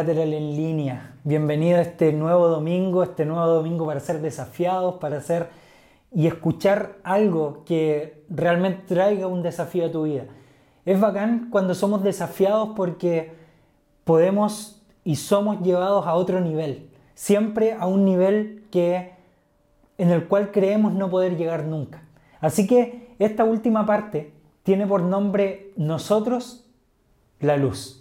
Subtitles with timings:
[0.00, 1.14] Collateral en línea.
[1.24, 5.50] Bienvenido a este nuevo domingo, este nuevo domingo para ser desafiados, para hacer
[6.10, 10.24] y escuchar algo que realmente traiga un desafío a tu vida.
[10.86, 13.34] Es bacán cuando somos desafiados porque
[14.04, 19.12] podemos y somos llevados a otro nivel, siempre a un nivel que
[19.98, 22.04] en el cual creemos no poder llegar nunca.
[22.40, 24.32] Así que esta última parte
[24.62, 26.64] tiene por nombre Nosotros
[27.38, 27.99] la luz.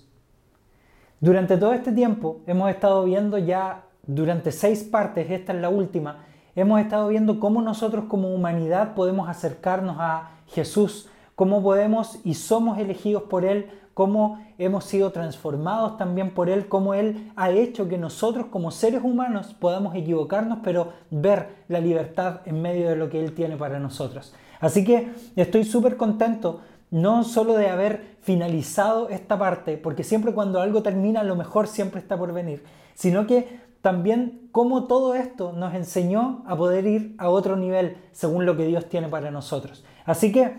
[1.21, 6.23] Durante todo este tiempo hemos estado viendo ya durante seis partes, esta es la última,
[6.55, 12.77] hemos estado viendo cómo nosotros como humanidad podemos acercarnos a Jesús, cómo podemos y somos
[12.77, 17.97] elegidos por Él, cómo hemos sido transformados también por Él, cómo Él ha hecho que
[17.97, 23.19] nosotros como seres humanos podamos equivocarnos, pero ver la libertad en medio de lo que
[23.19, 24.33] Él tiene para nosotros.
[24.61, 30.61] Así que estoy súper contento no solo de haber finalizado esta parte, porque siempre cuando
[30.61, 32.63] algo termina lo mejor siempre está por venir,
[32.95, 38.45] sino que también cómo todo esto nos enseñó a poder ir a otro nivel según
[38.45, 39.85] lo que Dios tiene para nosotros.
[40.05, 40.53] Así que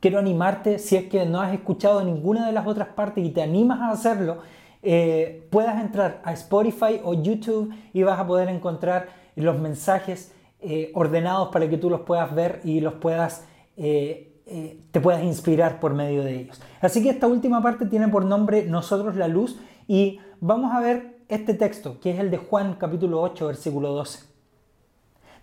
[0.00, 3.42] quiero animarte, si es que no has escuchado ninguna de las otras partes y te
[3.42, 4.38] animas a hacerlo,
[4.82, 10.90] eh, puedas entrar a Spotify o YouTube y vas a poder encontrar los mensajes eh,
[10.94, 13.46] ordenados para que tú los puedas ver y los puedas...
[13.76, 16.60] Eh, eh, te puedas inspirar por medio de ellos.
[16.80, 21.18] Así que esta última parte tiene por nombre Nosotros la luz y vamos a ver
[21.28, 24.20] este texto, que es el de Juan capítulo 8, versículo 12.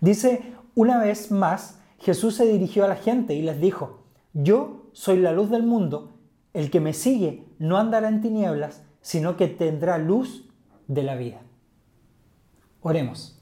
[0.00, 5.18] Dice, una vez más, Jesús se dirigió a la gente y les dijo, yo soy
[5.18, 6.12] la luz del mundo,
[6.54, 10.48] el que me sigue no andará en tinieblas, sino que tendrá luz
[10.86, 11.40] de la vida.
[12.82, 13.40] Oremos.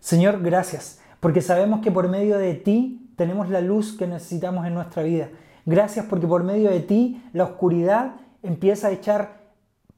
[0.00, 4.74] Señor, gracias, porque sabemos que por medio de ti tenemos la luz que necesitamos en
[4.74, 5.28] nuestra vida.
[5.64, 9.42] Gracias porque por medio de ti la oscuridad empieza a echar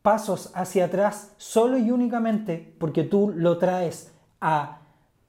[0.02, 4.80] pasos hacia atrás solo y únicamente porque tú lo traes a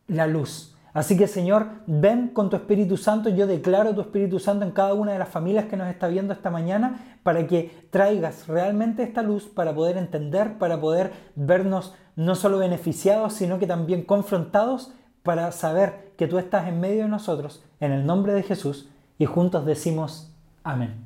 [0.07, 0.75] la luz.
[0.94, 4.94] Así que Señor, ven con tu Espíritu Santo, yo declaro tu Espíritu Santo en cada
[4.94, 9.22] una de las familias que nos está viendo esta mañana para que traigas realmente esta
[9.22, 14.94] luz para poder entender, para poder vernos no solo beneficiados, sino que también confrontados
[15.25, 19.25] para saber que tú estás en medio de nosotros, en el nombre de Jesús, y
[19.25, 20.31] juntos decimos
[20.63, 21.03] amén.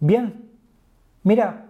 [0.00, 0.50] Bien,
[1.22, 1.66] mira,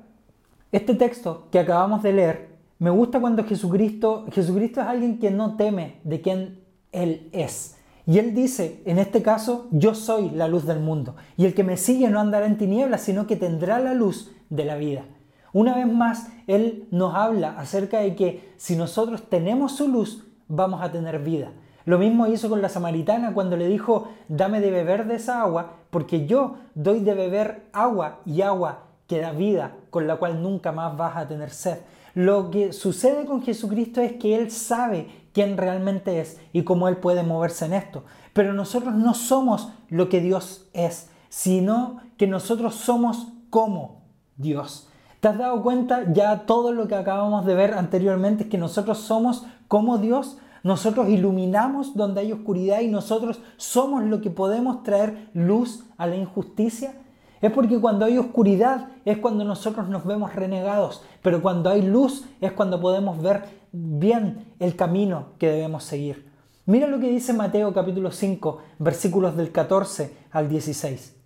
[0.72, 2.48] este texto que acabamos de leer,
[2.78, 6.60] me gusta cuando Jesucristo, Jesucristo es alguien que no teme de quién
[6.92, 7.76] Él es.
[8.06, 11.62] Y Él dice, en este caso, yo soy la luz del mundo, y el que
[11.62, 15.04] me sigue no andará en tinieblas, sino que tendrá la luz de la vida.
[15.52, 20.82] Una vez más, Él nos habla acerca de que si nosotros tenemos su luz, vamos
[20.82, 21.52] a tener vida.
[21.86, 25.76] Lo mismo hizo con la samaritana cuando le dijo, dame de beber de esa agua,
[25.88, 30.72] porque yo doy de beber agua y agua que da vida, con la cual nunca
[30.72, 31.78] más vas a tener sed.
[32.14, 36.96] Lo que sucede con Jesucristo es que Él sabe quién realmente es y cómo Él
[36.96, 38.04] puede moverse en esto.
[38.32, 44.02] Pero nosotros no somos lo que Dios es, sino que nosotros somos como
[44.36, 44.89] Dios.
[45.20, 48.44] ¿Te has dado cuenta ya todo lo que acabamos de ver anteriormente?
[48.44, 50.38] Es que nosotros somos como Dios.
[50.62, 56.16] Nosotros iluminamos donde hay oscuridad y nosotros somos lo que podemos traer luz a la
[56.16, 56.94] injusticia.
[57.42, 62.24] Es porque cuando hay oscuridad es cuando nosotros nos vemos renegados, pero cuando hay luz
[62.40, 66.30] es cuando podemos ver bien el camino que debemos seguir.
[66.66, 71.16] Mira lo que dice Mateo capítulo 5, versículos del 14 al 16.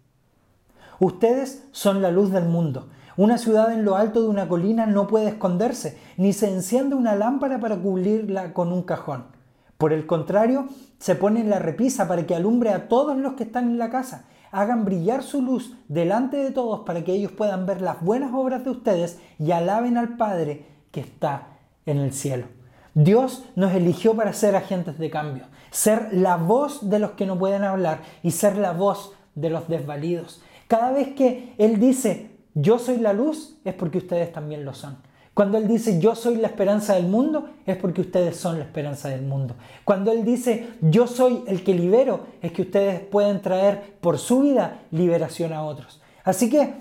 [1.01, 2.89] Ustedes son la luz del mundo.
[3.17, 7.15] Una ciudad en lo alto de una colina no puede esconderse, ni se enciende una
[7.15, 9.27] lámpara para cubrirla con un cajón.
[9.79, 10.67] Por el contrario,
[10.99, 13.91] se pone en la repisa para que alumbre a todos los que están en la
[13.91, 14.27] casa.
[14.51, 18.65] Hagan brillar su luz delante de todos para que ellos puedan ver las buenas obras
[18.65, 21.49] de ustedes y alaben al Padre que está
[21.87, 22.47] en el cielo.
[22.95, 27.39] Dios nos eligió para ser agentes de cambio, ser la voz de los que no
[27.39, 30.41] pueden hablar y ser la voz de los desvalidos.
[30.69, 34.97] Cada vez que Él dice, yo soy la luz, es porque ustedes también lo son.
[35.35, 39.09] Cuando Él dice yo soy la esperanza del mundo, es porque ustedes son la esperanza
[39.09, 39.57] del mundo.
[39.85, 44.43] Cuando Él dice yo soy el que libero, es que ustedes pueden traer por su
[44.43, 46.01] vida liberación a otros.
[46.23, 46.75] Así que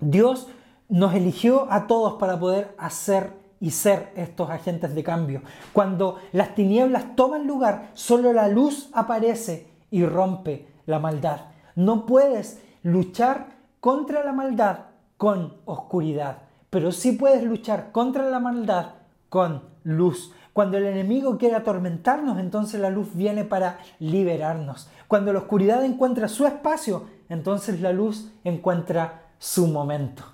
[0.00, 0.48] Dios
[0.88, 5.42] nos eligió a todos para poder hacer y ser estos agentes de cambio.
[5.72, 11.42] Cuando las tinieblas toman lugar, solo la luz aparece y rompe la maldad.
[11.76, 14.87] No puedes luchar contra la maldad
[15.18, 16.38] con oscuridad,
[16.70, 18.94] pero sí puedes luchar contra la maldad
[19.28, 20.32] con luz.
[20.54, 24.88] Cuando el enemigo quiere atormentarnos, entonces la luz viene para liberarnos.
[25.06, 30.24] Cuando la oscuridad encuentra su espacio, entonces la luz encuentra su momento.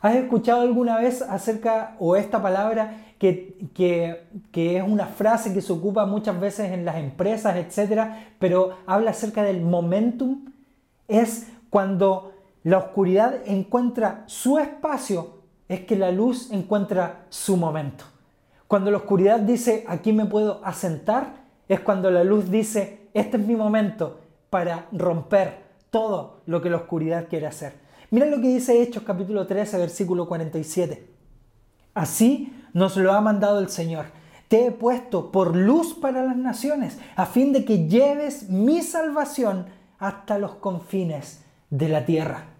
[0.00, 5.72] ¿Has escuchado alguna vez acerca o esta palabra que, que, es una frase que se
[5.72, 10.50] ocupa muchas veces en las empresas, etcétera, pero habla acerca del momentum?
[11.06, 12.31] Es cuando
[12.64, 18.04] la oscuridad encuentra su espacio, es que la luz encuentra su momento.
[18.68, 23.46] Cuando la oscuridad dice, aquí me puedo asentar, es cuando la luz dice, este es
[23.46, 27.74] mi momento para romper todo lo que la oscuridad quiere hacer.
[28.10, 31.08] Mira lo que dice Hechos capítulo 13, versículo 47.
[31.94, 34.06] Así nos lo ha mandado el Señor.
[34.48, 39.66] Te he puesto por luz para las naciones, a fin de que lleves mi salvación
[39.98, 42.51] hasta los confines de la tierra.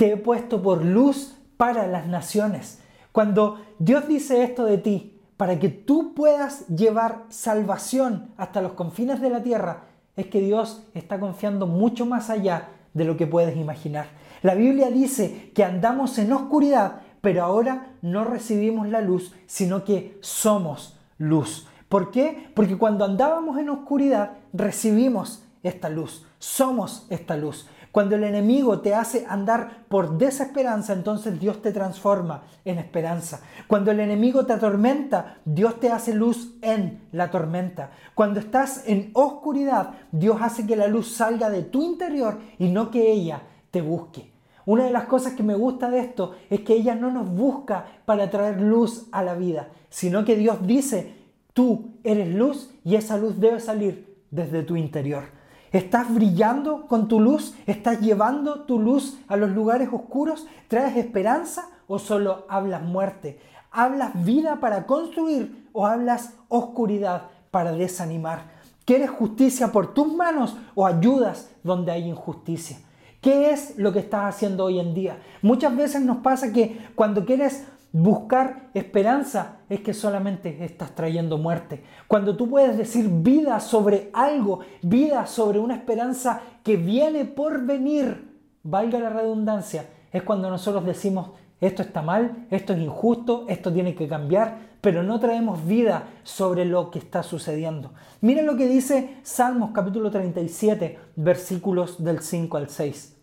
[0.00, 2.78] Te he puesto por luz para las naciones.
[3.12, 9.20] Cuando Dios dice esto de ti, para que tú puedas llevar salvación hasta los confines
[9.20, 9.82] de la tierra,
[10.16, 14.06] es que Dios está confiando mucho más allá de lo que puedes imaginar.
[14.40, 20.16] La Biblia dice que andamos en oscuridad, pero ahora no recibimos la luz, sino que
[20.22, 21.68] somos luz.
[21.90, 22.50] ¿Por qué?
[22.54, 27.68] Porque cuando andábamos en oscuridad recibimos esta luz, somos esta luz.
[27.92, 33.40] Cuando el enemigo te hace andar por desesperanza, entonces Dios te transforma en esperanza.
[33.66, 37.90] Cuando el enemigo te atormenta, Dios te hace luz en la tormenta.
[38.14, 42.92] Cuando estás en oscuridad, Dios hace que la luz salga de tu interior y no
[42.92, 43.42] que ella
[43.72, 44.30] te busque.
[44.66, 47.86] Una de las cosas que me gusta de esto es que ella no nos busca
[48.04, 51.14] para traer luz a la vida, sino que Dios dice,
[51.54, 55.39] tú eres luz y esa luz debe salir desde tu interior.
[55.72, 57.54] ¿Estás brillando con tu luz?
[57.66, 60.46] ¿Estás llevando tu luz a los lugares oscuros?
[60.66, 63.38] ¿Traes esperanza o solo hablas muerte?
[63.70, 68.50] ¿Hablas vida para construir o hablas oscuridad para desanimar?
[68.84, 72.78] ¿Quieres justicia por tus manos o ayudas donde hay injusticia?
[73.20, 75.18] ¿Qué es lo que estás haciendo hoy en día?
[75.40, 81.82] Muchas veces nos pasa que cuando quieres buscar esperanza es que solamente estás trayendo muerte.
[82.06, 88.30] Cuando tú puedes decir vida sobre algo, vida sobre una esperanza que viene por venir,
[88.62, 93.94] valga la redundancia, es cuando nosotros decimos esto está mal, esto es injusto, esto tiene
[93.94, 97.92] que cambiar, pero no traemos vida sobre lo que está sucediendo.
[98.22, 103.16] Miren lo que dice Salmos capítulo 37, versículos del 5 al 6.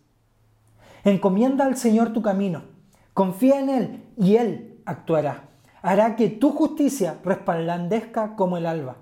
[1.03, 2.61] Encomienda al Señor tu camino,
[3.17, 5.49] confía en Él y Él actuará.
[5.81, 8.97] Hará que tu justicia resplandezca como el alba,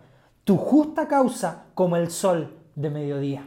[0.46, 3.46] tu justa causa como el sol de mediodía.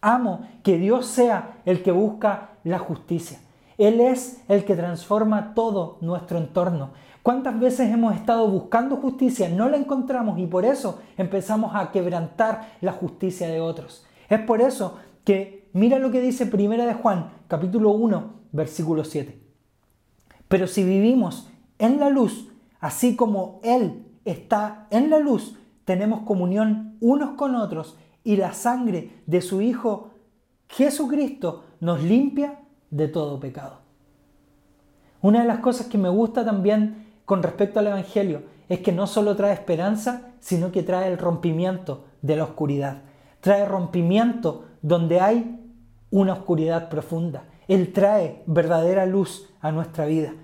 [0.00, 3.40] Amo que Dios sea el que busca la justicia.
[3.76, 6.92] Él es el que transforma todo nuestro entorno.
[7.22, 12.76] ¿Cuántas veces hemos estado buscando justicia, no la encontramos y por eso empezamos a quebrantar
[12.80, 14.06] la justicia de otros?
[14.30, 19.41] Es por eso que mira lo que dice Primera de Juan, capítulo 1, versículo 7.
[20.52, 25.56] Pero si vivimos en la luz, así como Él está en la luz,
[25.86, 30.10] tenemos comunión unos con otros y la sangre de su Hijo
[30.68, 32.60] Jesucristo nos limpia
[32.90, 33.78] de todo pecado.
[35.22, 39.06] Una de las cosas que me gusta también con respecto al Evangelio es que no
[39.06, 43.00] solo trae esperanza, sino que trae el rompimiento de la oscuridad.
[43.40, 45.58] Trae rompimiento donde hay
[46.10, 47.44] una oscuridad profunda.
[47.68, 50.34] Él trae verdadera luz a nuestra vida.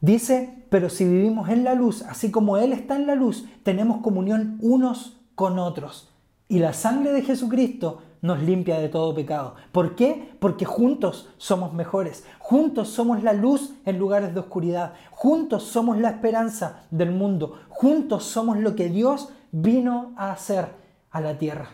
[0.00, 4.02] Dice, pero si vivimos en la luz, así como Él está en la luz, tenemos
[4.02, 6.12] comunión unos con otros.
[6.48, 9.54] Y la sangre de Jesucristo nos limpia de todo pecado.
[9.72, 10.36] ¿Por qué?
[10.38, 12.24] Porque juntos somos mejores.
[12.38, 14.94] Juntos somos la luz en lugares de oscuridad.
[15.10, 17.58] Juntos somos la esperanza del mundo.
[17.68, 20.68] Juntos somos lo que Dios vino a hacer
[21.10, 21.70] a la tierra.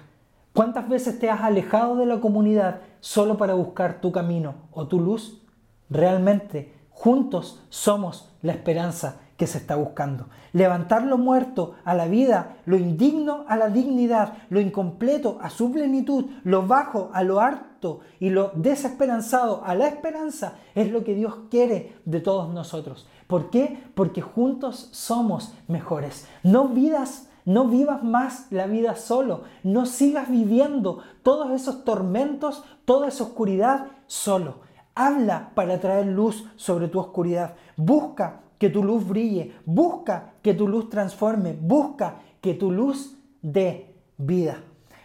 [0.55, 5.01] ¿Cuántas veces te has alejado de la comunidad solo para buscar tu camino o tu
[5.01, 5.43] luz?
[5.89, 10.27] Realmente, juntos somos la esperanza que se está buscando.
[10.53, 15.73] Levantar lo muerto a la vida, lo indigno a la dignidad, lo incompleto a su
[15.73, 21.15] plenitud, lo bajo a lo harto y lo desesperanzado a la esperanza es lo que
[21.15, 23.09] Dios quiere de todos nosotros.
[23.27, 23.83] ¿Por qué?
[23.95, 26.29] Porque juntos somos mejores.
[26.43, 29.43] No vidas no vivas más la vida solo.
[29.63, 34.61] No sigas viviendo todos esos tormentos, toda esa oscuridad solo.
[34.95, 37.55] Habla para traer luz sobre tu oscuridad.
[37.77, 39.55] Busca que tu luz brille.
[39.65, 41.57] Busca que tu luz transforme.
[41.61, 44.57] Busca que tu luz dé vida.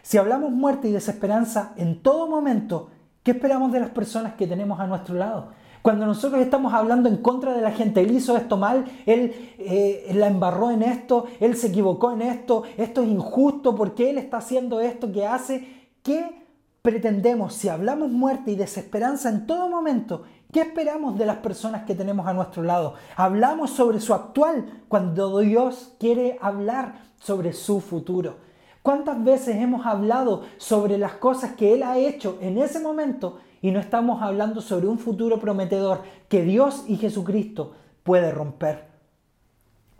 [0.02, 2.90] Si hablamos muerte y desesperanza en todo momento,
[3.22, 5.50] ¿qué esperamos de las personas que tenemos a nuestro lado?
[5.82, 10.10] Cuando nosotros estamos hablando en contra de la gente, él hizo esto mal, él eh,
[10.14, 14.38] la embarró en esto, él se equivocó en esto, esto es injusto, porque él está
[14.38, 15.88] haciendo esto que hace?
[16.02, 16.46] ¿Qué
[16.82, 21.94] pretendemos, si hablamos muerte y desesperanza en todo momento, ¿qué esperamos de las personas que
[21.94, 22.94] tenemos a nuestro lado?
[23.16, 28.36] Hablamos sobre su actual cuando Dios quiere hablar sobre su futuro.
[28.82, 33.70] ¿Cuántas veces hemos hablado sobre las cosas que Él ha hecho en ese momento y
[33.70, 38.86] no estamos hablando sobre un futuro prometedor que Dios y Jesucristo puede romper?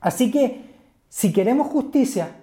[0.00, 0.68] Así que
[1.08, 2.36] si queremos justicia,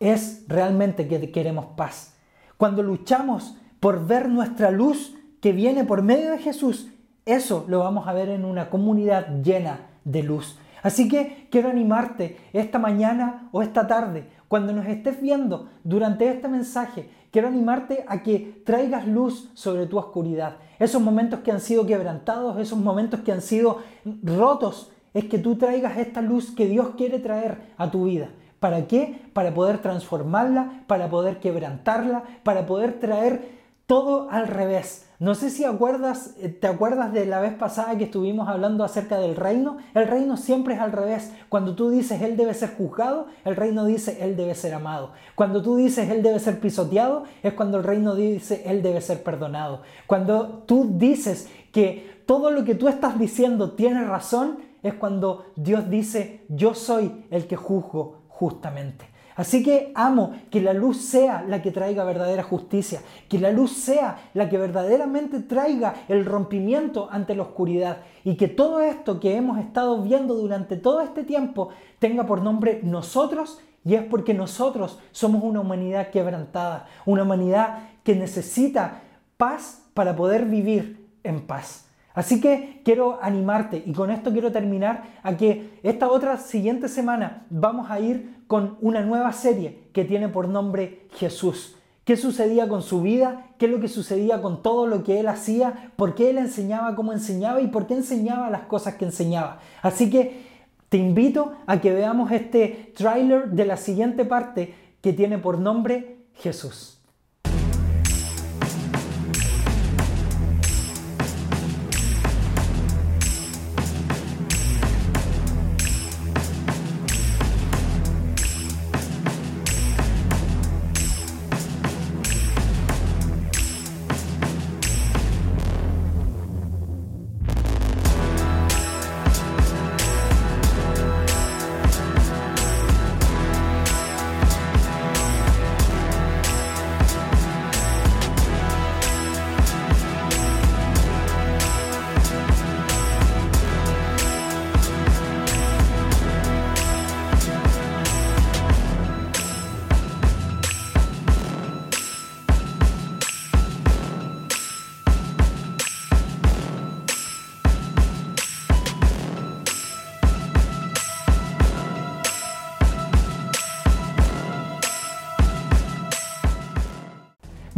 [0.00, 2.14] es realmente que queremos paz.
[2.56, 6.88] Cuando luchamos por ver nuestra luz que viene por medio de Jesús,
[7.24, 10.58] eso lo vamos a ver en una comunidad llena de luz.
[10.82, 16.48] Así que quiero animarte esta mañana o esta tarde, cuando nos estés viendo durante este
[16.48, 20.56] mensaje, quiero animarte a que traigas luz sobre tu oscuridad.
[20.78, 23.78] Esos momentos que han sido quebrantados, esos momentos que han sido
[24.22, 28.30] rotos, es que tú traigas esta luz que Dios quiere traer a tu vida.
[28.60, 29.20] ¿Para qué?
[29.32, 33.57] Para poder transformarla, para poder quebrantarla, para poder traer
[33.88, 35.06] todo al revés.
[35.18, 39.34] No sé si eh, te acuerdas de la vez pasada que estuvimos hablando acerca del
[39.34, 39.78] reino.
[39.94, 41.32] El reino siempre es al revés.
[41.48, 45.12] Cuando tú dices Él debe ser juzgado, el reino dice Él debe ser amado.
[45.34, 49.22] Cuando tú dices Él debe ser pisoteado, es cuando el reino dice Él debe ser
[49.22, 49.80] perdonado.
[50.06, 55.88] Cuando tú dices que todo lo que tú estás diciendo tiene razón, es cuando Dios
[55.88, 59.06] dice yo soy el que juzgo justamente.
[59.38, 63.70] Así que amo que la luz sea la que traiga verdadera justicia, que la luz
[63.70, 69.36] sea la que verdaderamente traiga el rompimiento ante la oscuridad y que todo esto que
[69.36, 71.68] hemos estado viendo durante todo este tiempo
[72.00, 78.16] tenga por nombre nosotros y es porque nosotros somos una humanidad quebrantada, una humanidad que
[78.16, 79.02] necesita
[79.36, 81.87] paz para poder vivir en paz.
[82.18, 87.46] Así que quiero animarte y con esto quiero terminar a que esta otra siguiente semana
[87.48, 91.76] vamos a ir con una nueva serie que tiene por nombre Jesús.
[92.02, 93.46] ¿Qué sucedía con su vida?
[93.56, 95.92] ¿Qué es lo que sucedía con todo lo que él hacía?
[95.94, 97.60] ¿Por qué él enseñaba como enseñaba?
[97.60, 99.60] ¿Y por qué enseñaba las cosas que enseñaba?
[99.80, 100.42] Así que
[100.88, 106.16] te invito a que veamos este tráiler de la siguiente parte que tiene por nombre
[106.34, 106.97] Jesús.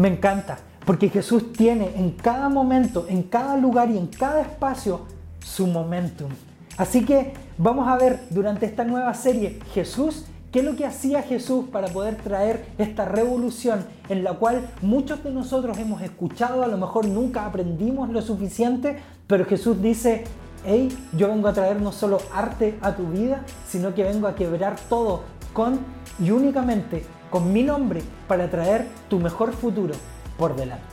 [0.00, 5.02] Me encanta, porque Jesús tiene en cada momento, en cada lugar y en cada espacio
[5.44, 6.30] su momentum.
[6.78, 11.20] Así que vamos a ver durante esta nueva serie Jesús, qué es lo que hacía
[11.20, 16.66] Jesús para poder traer esta revolución en la cual muchos de nosotros hemos escuchado, a
[16.66, 20.24] lo mejor nunca aprendimos lo suficiente, pero Jesús dice,
[20.64, 24.34] hey, yo vengo a traer no solo arte a tu vida, sino que vengo a
[24.34, 25.78] quebrar todo con
[26.18, 29.94] y únicamente con mi nombre para traer tu mejor futuro
[30.36, 30.84] por delante.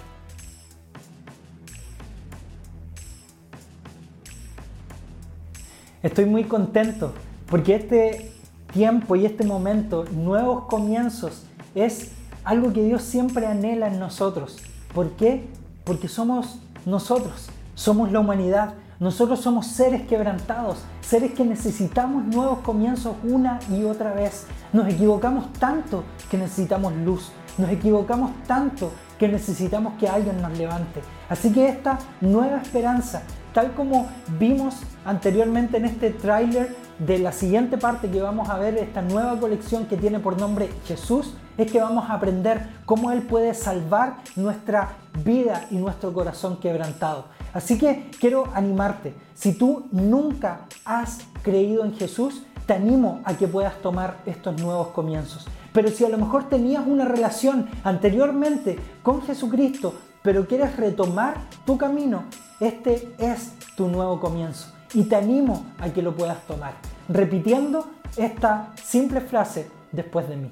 [6.04, 7.14] Estoy muy contento
[7.48, 8.32] porque este
[8.72, 12.12] tiempo y este momento, nuevos comienzos, es
[12.44, 14.58] algo que Dios siempre anhela en nosotros.
[14.94, 15.48] ¿Por qué?
[15.84, 23.16] Porque somos nosotros, somos la humanidad, nosotros somos seres quebrantados, seres que necesitamos nuevos comienzos
[23.24, 24.48] una y otra vez.
[24.74, 27.32] Nos equivocamos tanto que necesitamos luz.
[27.60, 31.02] Nos equivocamos tanto que necesitamos que alguien nos levante.
[31.30, 33.22] Así que esta nueva esperanza,
[33.54, 34.08] tal como
[34.40, 34.76] vimos
[35.06, 39.86] anteriormente en este tráiler de la siguiente parte que vamos a ver, esta nueva colección
[39.86, 44.98] que tiene por nombre Jesús, es que vamos a aprender cómo Él puede salvar nuestra
[45.24, 47.26] vida y nuestro corazón quebrantado.
[47.58, 53.48] Así que quiero animarte, si tú nunca has creído en Jesús, te animo a que
[53.48, 55.48] puedas tomar estos nuevos comienzos.
[55.74, 61.80] Pero si a lo mejor tenías una relación anteriormente con Jesucristo, pero quieres retomar tu
[61.80, 62.26] camino,
[62.60, 64.72] este es tu nuevo comienzo.
[64.94, 66.74] Y te animo a que lo puedas tomar,
[67.10, 67.88] repitiendo
[68.18, 70.52] esta simple frase después de mí.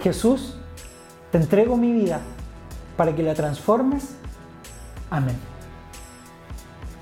[0.00, 0.56] Jesús,
[1.30, 2.18] te entrego mi vida
[2.96, 4.16] para que la transformes.
[5.10, 5.49] Amén.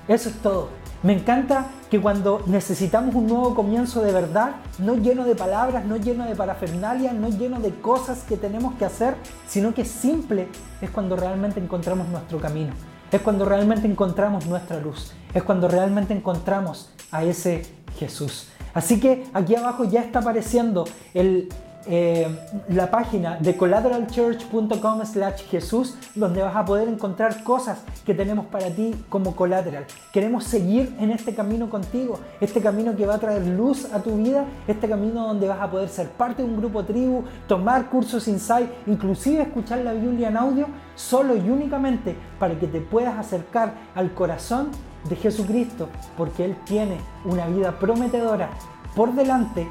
[0.09, 0.69] Eso es todo.
[1.03, 5.97] Me encanta que cuando necesitamos un nuevo comienzo de verdad, no lleno de palabras, no
[5.97, 9.15] lleno de parafernalia, no lleno de cosas que tenemos que hacer,
[9.47, 10.47] sino que simple,
[10.81, 12.73] es cuando realmente encontramos nuestro camino.
[13.11, 15.13] Es cuando realmente encontramos nuestra luz.
[15.33, 17.61] Es cuando realmente encontramos a ese
[17.99, 18.47] Jesús.
[18.73, 21.49] Así que aquí abajo ya está apareciendo el
[21.85, 22.27] eh,
[22.67, 28.69] la página de collateralchurch.com slash Jesús, donde vas a poder encontrar cosas que tenemos para
[28.69, 29.85] ti como colateral.
[30.11, 34.17] Queremos seguir en este camino contigo, este camino que va a traer luz a tu
[34.17, 38.27] vida, este camino donde vas a poder ser parte de un grupo tribu, tomar cursos
[38.27, 43.73] insight, inclusive escuchar la Biblia en audio, solo y únicamente para que te puedas acercar
[43.95, 44.71] al corazón
[45.07, 48.49] de Jesucristo, porque Él tiene una vida prometedora
[48.95, 49.67] por delante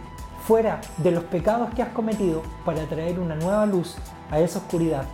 [0.49, 3.97] fuera de los pecados que has cometido para traer una nueva luz
[4.31, 5.05] a esa oscuridad